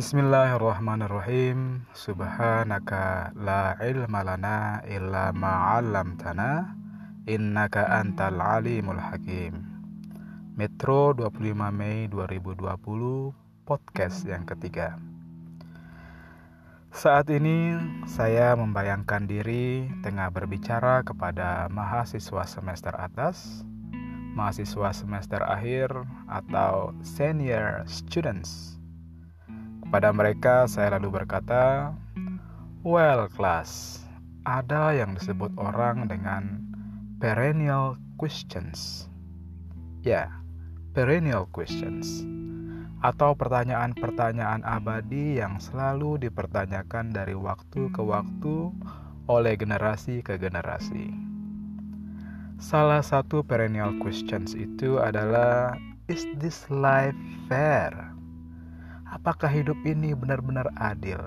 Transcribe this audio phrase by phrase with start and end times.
[0.00, 1.84] Bismillahirrahmanirrahim.
[1.92, 6.72] Subhanaka la ilma lana illa ma 'allamtana
[7.28, 9.60] innaka antal alimul hakim.
[10.56, 13.36] Metro 25 Mei 2020
[13.68, 14.96] podcast yang ketiga.
[16.96, 17.76] Saat ini
[18.08, 23.68] saya membayangkan diri tengah berbicara kepada mahasiswa semester atas,
[24.32, 25.92] mahasiswa semester akhir
[26.24, 28.79] atau senior students
[29.90, 31.90] pada mereka saya lalu berkata,
[32.86, 34.00] Well class,
[34.46, 36.62] ada yang disebut orang dengan
[37.18, 39.10] perennial questions.
[40.06, 40.30] Ya,
[40.94, 42.22] perennial questions.
[43.02, 48.70] Atau pertanyaan-pertanyaan abadi yang selalu dipertanyakan dari waktu ke waktu
[49.26, 51.10] oleh generasi ke generasi.
[52.60, 55.74] Salah satu perennial questions itu adalah
[56.10, 58.09] Is this life fair?
[59.10, 61.18] Apakah hidup ini benar-benar adil?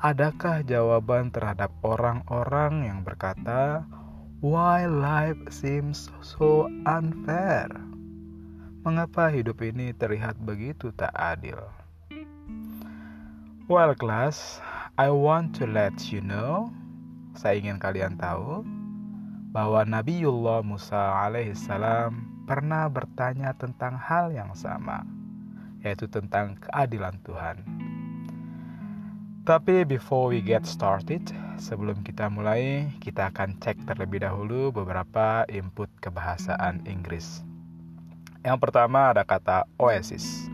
[0.00, 3.84] Adakah jawaban terhadap orang-orang yang berkata,
[4.40, 7.68] "Why life seems so unfair?"
[8.86, 11.60] Mengapa hidup ini terlihat begitu tak adil?
[13.68, 14.64] Well, class,
[14.96, 16.72] I want to let you know,
[17.36, 18.64] saya ingin kalian tahu
[19.52, 25.17] bahwa Nabiullah Musa alaihissalam pernah bertanya tentang hal yang sama
[25.88, 27.64] yaitu tentang keadilan Tuhan.
[29.48, 31.24] Tapi before we get started,
[31.56, 37.40] sebelum kita mulai, kita akan cek terlebih dahulu beberapa input kebahasaan Inggris.
[38.44, 40.52] Yang pertama ada kata oasis,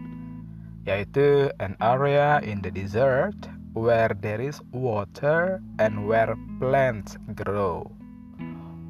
[0.86, 3.34] yaitu an area in the desert
[3.74, 7.90] where there is water and where plants grow.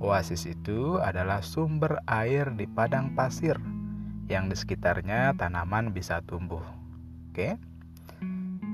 [0.04, 3.56] Oasis itu adalah sumber air di padang pasir
[4.28, 6.62] yang di sekitarnya tanaman bisa tumbuh.
[7.30, 7.60] Oke.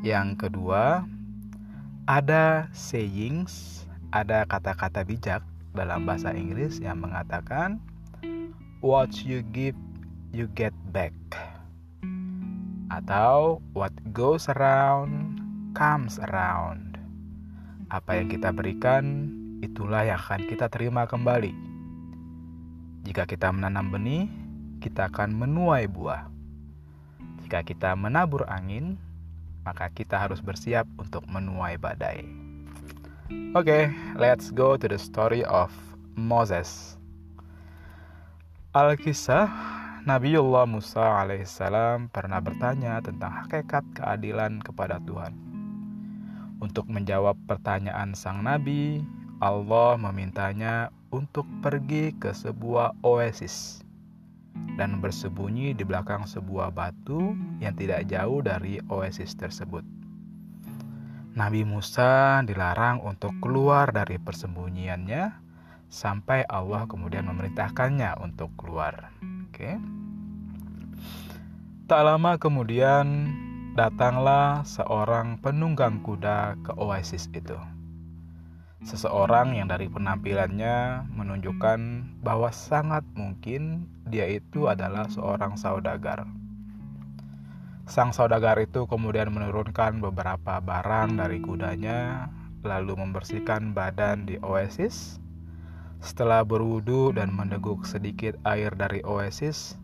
[0.00, 1.04] Yang kedua,
[2.08, 5.42] ada sayings, ada kata-kata bijak
[5.76, 7.78] dalam bahasa Inggris yang mengatakan
[8.82, 9.76] what you give
[10.32, 11.14] you get back.
[12.90, 15.38] Atau what goes around
[15.78, 16.98] comes around.
[17.90, 19.30] Apa yang kita berikan
[19.62, 21.52] itulah yang akan kita terima kembali.
[23.06, 24.39] Jika kita menanam benih,
[24.80, 26.26] kita akan menuai buah.
[27.44, 28.96] Jika kita menabur angin,
[29.60, 32.24] maka kita harus bersiap untuk menuai badai.
[33.52, 33.82] Oke, okay,
[34.16, 35.70] let's go to the story of
[36.16, 36.96] Moses.
[38.72, 39.50] Alkisah
[40.08, 45.36] Nabiullah Musa alaihissalam pernah bertanya tentang hakikat keadilan kepada Tuhan.
[46.56, 49.04] Untuk menjawab pertanyaan sang nabi,
[49.44, 53.84] Allah memintanya untuk pergi ke sebuah oasis
[54.80, 59.84] dan bersembunyi di belakang sebuah batu yang tidak jauh dari oasis tersebut.
[61.30, 65.30] Nabi Musa dilarang untuk keluar dari persembunyiannya
[65.86, 69.14] sampai Allah kemudian memerintahkannya untuk keluar.
[69.46, 69.78] Oke.
[71.90, 73.30] Tak lama kemudian
[73.74, 77.58] datanglah seorang penunggang kuda ke oasis itu.
[78.80, 81.80] Seseorang yang dari penampilannya menunjukkan
[82.24, 86.24] bahwa sangat mungkin dia itu adalah seorang saudagar.
[87.84, 92.32] Sang saudagar itu kemudian menurunkan beberapa barang dari kudanya,
[92.64, 95.20] lalu membersihkan badan di oasis.
[96.00, 99.76] Setelah berwudu dan mendeguk sedikit air dari oasis,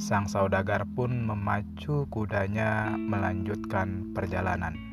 [0.00, 4.87] sang saudagar pun memacu kudanya melanjutkan perjalanan.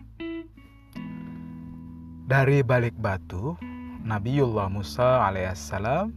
[2.25, 3.53] Dari balik batu,
[4.01, 6.09] Nabiullah Musa alaihissalam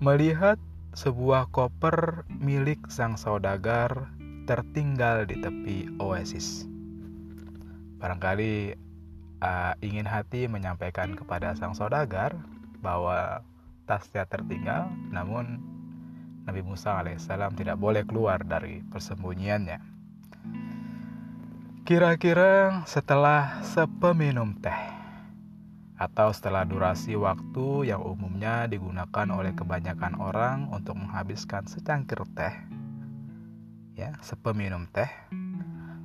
[0.00, 0.56] melihat
[0.96, 4.08] sebuah koper milik sang saudagar
[4.48, 6.64] tertinggal di tepi oasis.
[8.00, 8.72] Barangkali
[9.44, 12.32] uh, ingin hati menyampaikan kepada sang saudagar
[12.80, 13.44] bahwa
[13.84, 15.60] tasnya tertinggal, namun
[16.48, 19.97] Nabi Musa alaihissalam tidak boleh keluar dari persembunyiannya.
[21.88, 24.76] Kira-kira setelah sepeminum teh
[25.96, 32.52] atau setelah durasi waktu yang umumnya digunakan oleh kebanyakan orang untuk menghabiskan secangkir teh,
[33.96, 35.08] ya, sepeminum teh,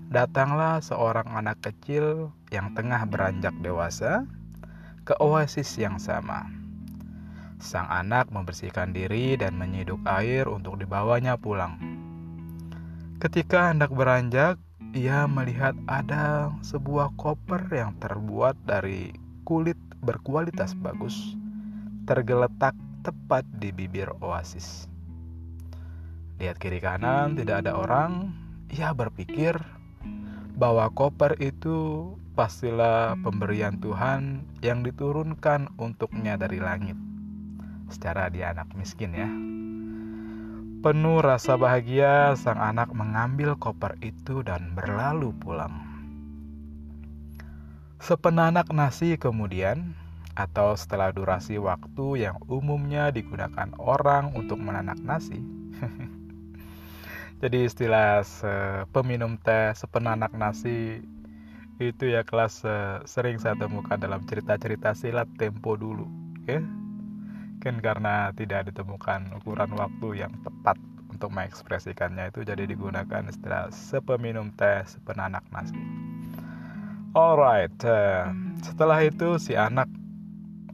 [0.08, 4.24] datanglah seorang anak kecil yang tengah beranjak dewasa
[5.04, 6.48] ke oasis yang sama.
[7.60, 11.76] Sang anak membersihkan diri dan menyiduk air untuk dibawanya pulang.
[13.20, 14.63] Ketika hendak beranjak,
[14.94, 19.10] ia melihat ada sebuah koper yang terbuat dari
[19.42, 21.34] kulit berkualitas bagus,
[22.06, 24.86] tergeletak tepat di bibir oasis.
[26.38, 28.38] Lihat kiri kanan, tidak ada orang.
[28.70, 29.58] Ia berpikir,
[30.54, 36.98] bahwa koper itu pastilah pemberian Tuhan yang diturunkan untuknya dari langit.
[37.90, 39.30] Secara dia anak miskin ya.
[40.84, 45.72] Penuh rasa bahagia, sang anak mengambil koper itu dan berlalu pulang.
[48.04, 49.96] Sepenanak nasi kemudian,
[50.36, 55.40] atau setelah durasi waktu yang umumnya digunakan orang untuk menanak nasi.
[57.40, 58.20] Jadi istilah
[58.92, 61.00] peminum teh, sepenanak nasi
[61.80, 62.60] itu ya kelas
[63.08, 66.12] sering saya temukan dalam cerita-cerita silat tempo dulu,
[66.44, 66.60] ya
[67.64, 70.76] mungkin karena tidak ditemukan ukuran waktu yang tepat
[71.08, 75.80] untuk mengekspresikannya itu jadi digunakan istilah sepeminum teh sepenanak nasi.
[77.16, 78.36] Alright, uh,
[78.68, 79.88] setelah itu si anak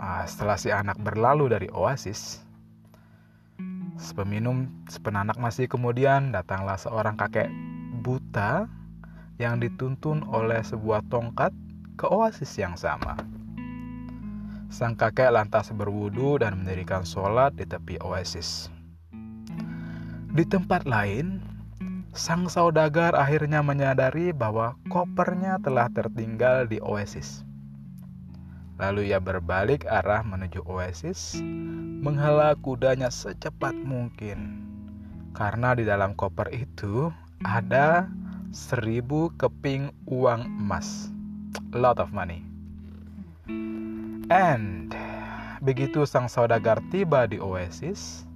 [0.01, 2.41] uh, setelah si anak berlalu dari oasis,
[4.01, 7.53] sepeminum sepenanak nasi kemudian datanglah seorang kakek
[8.01, 8.65] buta
[9.37, 11.53] yang dituntun oleh sebuah tongkat
[12.01, 13.13] ke oasis yang sama.
[14.69, 18.69] Sang kakek lantas berwudu dan mendirikan sholat di tepi oasis.
[20.29, 21.41] Di tempat lain,
[22.13, 27.41] sang saudagar akhirnya menyadari bahwa kopernya telah tertinggal di oasis.
[28.77, 31.41] Lalu ia berbalik arah menuju oasis,
[31.99, 34.69] menghela kudanya secepat mungkin.
[35.33, 37.09] Karena di dalam koper itu
[37.41, 38.05] ada
[38.53, 41.09] seribu keping uang emas.
[41.73, 42.48] A lot of money.
[44.29, 44.93] And
[45.57, 48.29] begitu sang saudagar tiba di oasis,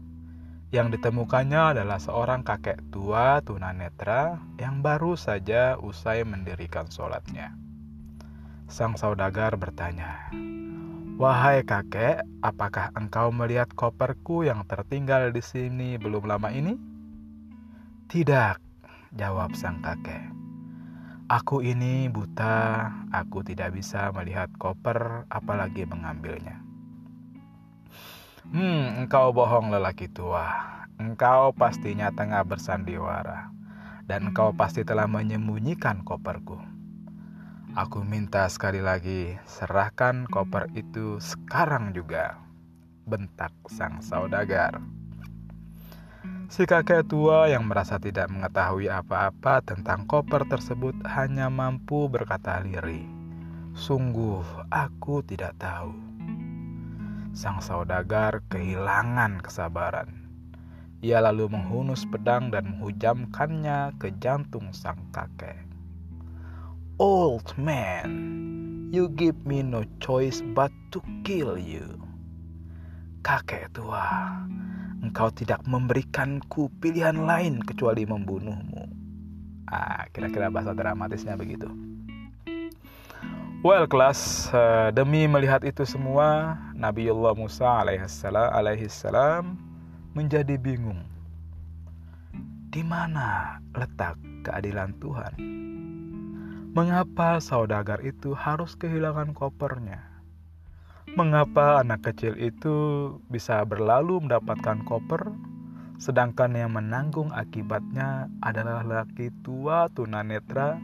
[0.74, 7.54] yang ditemukannya adalah seorang kakek tua tunanetra yang baru saja usai mendirikan sholatnya.
[8.66, 10.34] Sang saudagar bertanya,
[11.22, 16.74] Wahai kakek, apakah engkau melihat koperku yang tertinggal di sini belum lama ini?
[18.10, 18.58] Tidak,
[19.14, 20.43] jawab sang kakek.
[21.34, 26.62] Aku ini buta, aku tidak bisa melihat koper, apalagi mengambilnya.
[28.54, 30.54] Hmm, engkau bohong lelaki tua.
[31.02, 33.50] Engkau pastinya tengah bersandiwara,
[34.06, 36.62] dan engkau pasti telah menyembunyikan koperku.
[37.74, 42.38] Aku minta sekali lagi, serahkan koper itu sekarang juga.
[43.10, 44.78] Bentak sang saudagar.
[46.52, 53.08] Si kakek tua yang merasa tidak mengetahui apa-apa tentang koper tersebut hanya mampu berkata lirih.
[53.74, 55.96] Sungguh, aku tidak tahu.
[57.32, 60.28] Sang saudagar kehilangan kesabaran.
[61.00, 65.64] Ia lalu menghunus pedang dan menghujamkannya ke jantung sang kakek.
[67.00, 68.12] Old man,
[68.94, 71.88] you give me no choice but to kill you.
[73.26, 74.44] Kakek tua,
[75.04, 78.88] engkau tidak memberikanku pilihan lain kecuali membunuhmu.
[79.68, 81.68] Ah, kira-kira bahasa dramatisnya begitu.
[83.64, 89.56] Well, kelas uh, demi melihat itu semua, Nabiullah Musa alaihissalam
[90.16, 91.00] menjadi bingung.
[92.72, 95.34] Di mana letak keadilan Tuhan?
[96.76, 100.13] Mengapa saudagar itu harus kehilangan kopernya?
[101.14, 102.74] Mengapa anak kecil itu
[103.30, 105.30] bisa berlalu mendapatkan koper,
[106.02, 110.82] sedangkan yang menanggung akibatnya adalah laki tua tunanetra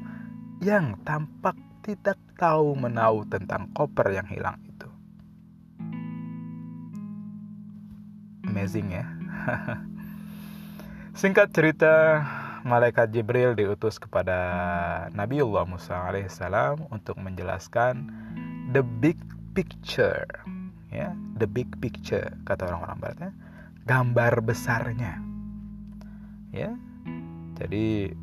[0.62, 4.86] yang tampak tidak tahu menahu tentang koper yang hilang itu.
[8.46, 9.10] Amazing ya.
[11.26, 12.22] Singkat cerita,
[12.62, 14.38] malaikat Jibril diutus kepada
[15.10, 18.14] Nabiullah Musa alaihissalam untuk menjelaskan
[18.78, 19.18] the big
[19.60, 20.24] picture.
[20.88, 23.32] Ya the big picture kata orang-orang baratnya
[23.84, 25.20] gambar besarnya.
[26.56, 26.72] Ya
[27.60, 28.16] jadi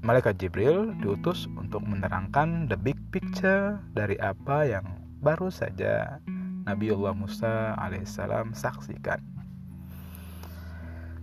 [0.00, 4.86] malaikat Jibril diutus untuk menerangkan the big picture dari apa yang
[5.20, 6.16] baru saja
[6.64, 9.20] Nabiullah Musa alaihissalam saksikan.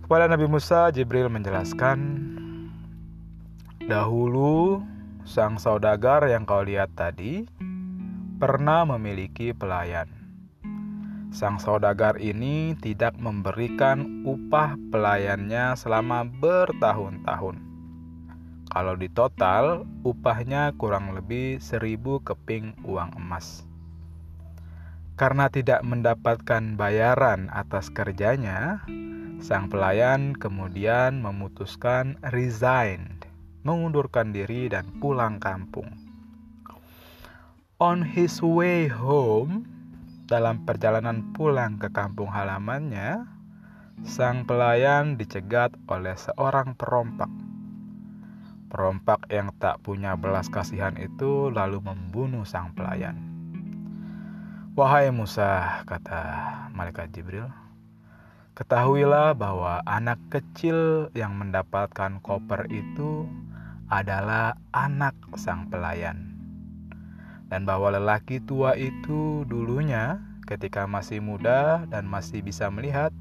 [0.06, 1.98] Kepada Nabi Musa Jibril menjelaskan
[3.90, 4.78] dahulu
[5.26, 7.42] sang saudagar yang kau lihat tadi
[8.36, 10.12] pernah memiliki pelayan.
[11.32, 17.56] Sang saudagar ini tidak memberikan upah pelayannya selama bertahun-tahun.
[18.68, 23.64] Kalau di total, upahnya kurang lebih seribu keping uang emas.
[25.16, 28.84] Karena tidak mendapatkan bayaran atas kerjanya,
[29.40, 33.16] sang pelayan kemudian memutuskan resign,
[33.64, 36.05] mengundurkan diri dan pulang kampung.
[37.76, 39.68] On his way home,
[40.24, 43.28] dalam perjalanan pulang ke kampung halamannya,
[44.00, 47.28] sang pelayan dicegat oleh seorang perompak.
[48.72, 53.20] Perompak yang tak punya belas kasihan itu lalu membunuh sang pelayan.
[54.72, 56.20] Wahai Musa, kata
[56.72, 57.52] malaikat Jibril,
[58.56, 63.28] ketahuilah bahwa anak kecil yang mendapatkan koper itu
[63.92, 66.35] adalah anak sang pelayan.
[67.46, 73.14] Dan bahwa lelaki tua itu dulunya ketika masih muda dan masih bisa melihat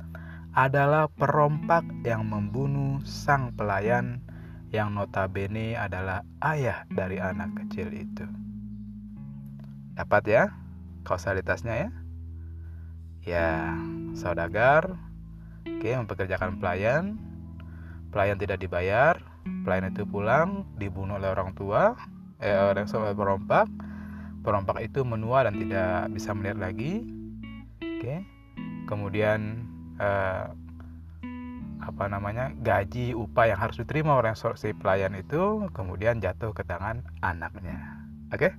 [0.56, 4.24] adalah perompak yang membunuh sang pelayan
[4.72, 8.26] yang notabene adalah ayah dari anak kecil itu.
[9.96, 10.44] Dapat ya
[11.06, 11.90] kausalitasnya ya?
[13.26, 13.74] Ya,
[14.14, 14.98] saudagar,
[15.66, 17.18] oke, mempekerjakan pelayan,
[18.14, 19.18] pelayan tidak dibayar,
[19.66, 21.98] pelayan itu pulang, dibunuh oleh orang tua,
[22.38, 23.66] eh, oleh perompak,
[24.46, 27.02] perompak itu menua dan tidak bisa melihat lagi,
[27.82, 28.16] oke,
[28.86, 29.66] kemudian
[29.98, 30.46] eh,
[31.86, 37.06] apa namanya gaji upah yang harus diterima oleh si pelayan itu kemudian jatuh ke tangan
[37.22, 37.78] anaknya.
[38.34, 38.54] Oke.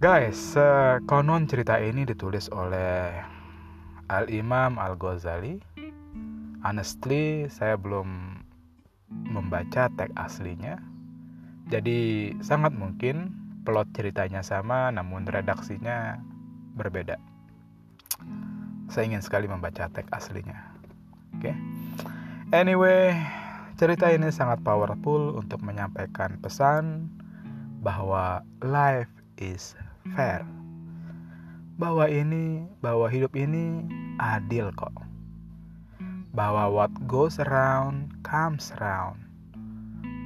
[0.00, 3.20] Guys uh, konon cerita ini ditulis oleh
[4.08, 5.60] Al Imam Al Ghazali.
[6.64, 8.40] Honestly saya belum
[9.28, 10.80] membaca teks aslinya.
[11.68, 13.39] Jadi sangat mungkin
[13.70, 16.18] plot ceritanya sama namun redaksinya
[16.74, 17.22] berbeda
[18.90, 20.80] saya ingin sekali membaca teks aslinya
[21.38, 21.54] Oke.
[21.54, 21.56] Okay?
[22.50, 23.14] Anyway,
[23.78, 27.06] cerita ini sangat powerful untuk menyampaikan pesan
[27.78, 29.78] bahwa life is
[30.18, 30.42] fair.
[31.78, 33.86] Bahwa ini, bahwa hidup ini
[34.18, 34.92] adil kok.
[36.34, 39.22] Bahwa what goes around comes around.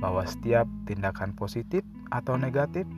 [0.00, 2.88] Bahwa setiap tindakan positif atau negatif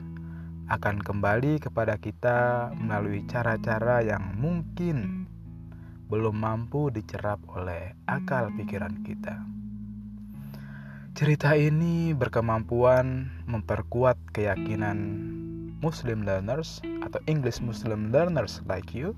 [0.71, 5.27] akan kembali kepada kita melalui cara-cara yang mungkin
[6.07, 9.39] belum mampu dicerap oleh akal pikiran kita.
[11.11, 14.97] Cerita ini berkemampuan memperkuat keyakinan
[15.83, 19.11] Muslim learners atau English Muslim learners like you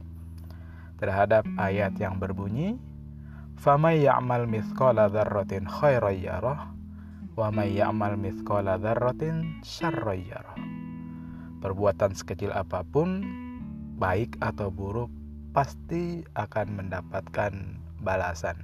[0.98, 2.82] terhadap ayat yang berbunyi
[3.64, 6.60] فَمَنْ يَعْمَلْ مِثْقَالَ ذَرَّةٍ خَيْرًا يَرَهُ
[7.38, 9.24] وَمَنْ يَعْمَلْ مِثْقَالَ ذَرَّةٍ
[9.64, 10.77] شَرًّا يَرَهُ
[11.59, 13.27] Perbuatan sekecil apa pun,
[13.99, 15.11] baik atau buruk,
[15.51, 17.53] pasti akan mendapatkan
[17.99, 18.63] balasan.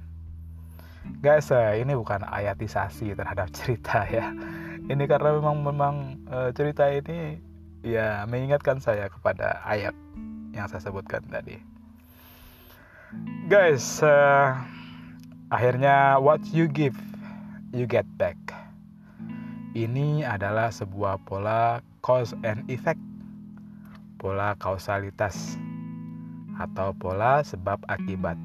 [1.21, 4.31] Guys, uh, ini bukan ayatisasi terhadap cerita ya.
[4.85, 5.95] Ini karena memang memang
[6.29, 7.41] uh, cerita ini
[7.85, 9.93] ya mengingatkan saya kepada ayat
[10.53, 11.59] yang saya sebutkan tadi.
[13.51, 14.57] Guys, uh,
[15.53, 16.97] akhirnya what you give,
[17.69, 18.37] you get back.
[19.75, 23.01] Ini adalah sebuah pola cause and effect,
[24.21, 25.57] pola kausalitas
[26.61, 28.37] atau pola sebab akibat.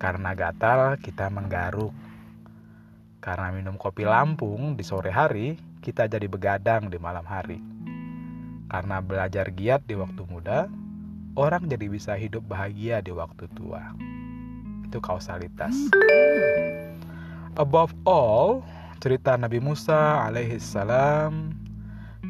[0.00, 1.92] Karena gatal, kita menggaruk.
[3.20, 7.60] Karena minum kopi Lampung di sore hari, kita jadi begadang di malam hari.
[8.72, 10.72] Karena belajar giat di waktu muda,
[11.36, 13.92] orang jadi bisa hidup bahagia di waktu tua.
[14.88, 15.76] Itu kausalitas.
[17.60, 18.64] Above all,
[19.04, 21.59] cerita Nabi Musa alaihissalam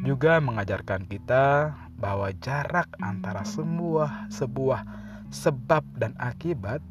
[0.01, 4.81] juga mengajarkan kita bahwa jarak antara semua sebuah
[5.29, 6.81] sebab dan akibat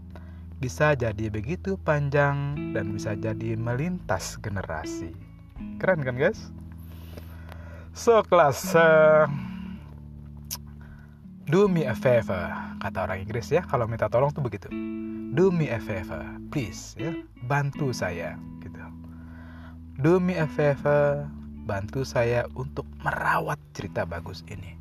[0.63, 5.11] bisa jadi begitu panjang dan bisa jadi melintas generasi.
[5.83, 6.55] Keren kan guys?
[7.91, 9.27] So kelas uh,
[11.51, 12.47] Do me a favor
[12.79, 13.67] Kata orang Inggris ya.
[13.67, 14.71] Kalau minta tolong tuh begitu.
[15.35, 16.23] Do me a favor
[16.55, 17.11] Please ya.
[17.51, 18.79] Bantu saya gitu.
[19.99, 21.27] Do me a favor
[21.65, 24.81] Bantu saya untuk merawat cerita bagus ini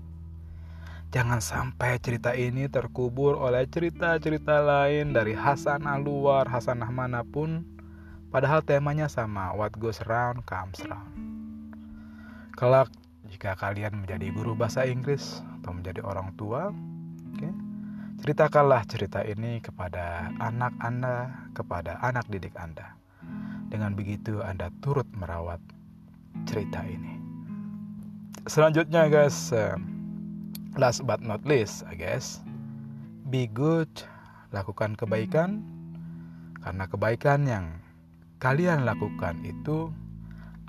[1.10, 7.66] Jangan sampai cerita ini terkubur oleh cerita-cerita lain dari hasanah luar, hasanah mana pun,
[8.30, 11.10] padahal temanya sama, what goes around comes around.
[12.54, 12.94] Kelak,
[13.26, 16.70] jika kalian menjadi guru bahasa Inggris atau menjadi orang tua,
[17.34, 17.50] okay,
[18.22, 22.94] ceritakanlah cerita ini kepada anak Anda, kepada anak didik Anda.
[23.66, 25.58] Dengan begitu Anda turut merawat
[26.50, 27.18] cerita ini.
[28.50, 29.54] Selanjutnya guys,
[30.80, 32.42] last but not least, I guess,
[33.30, 33.90] be good,
[34.50, 35.62] lakukan kebaikan,
[36.64, 37.66] karena kebaikan yang
[38.42, 39.94] kalian lakukan itu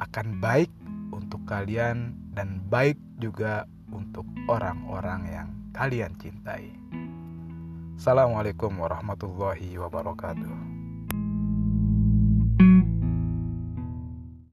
[0.01, 0.73] akan baik
[1.13, 6.73] untuk kalian dan baik juga untuk orang-orang yang kalian cintai.
[8.01, 10.80] Assalamualaikum warahmatullahi wabarakatuh.